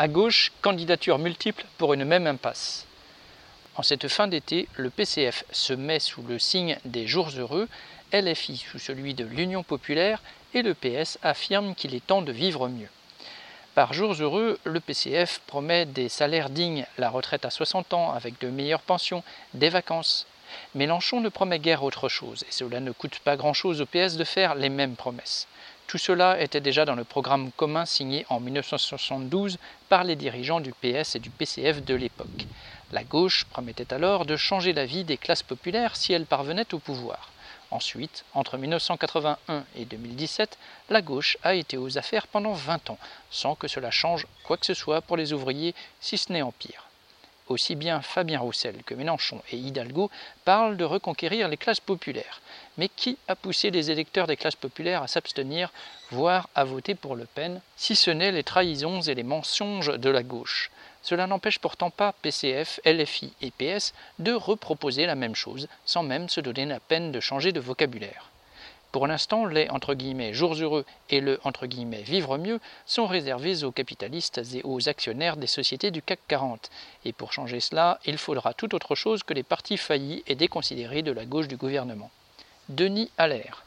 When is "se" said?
5.50-5.72, 66.28-66.40